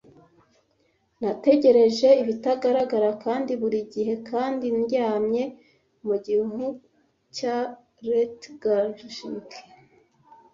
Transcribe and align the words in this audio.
Nategereje 1.21 2.09
ibitagaragara 2.21 3.09
kandi 3.23 3.51
buri 3.61 3.79
gihe, 3.93 4.13
kandi 4.29 4.65
ndyamye 4.79 5.43
mu 6.05 6.15
gihu 6.25 6.63
cya 7.35 7.55
lethargic, 8.07 9.49